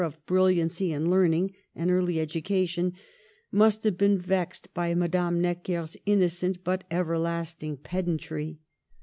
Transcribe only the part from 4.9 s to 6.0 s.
Madame Necker' s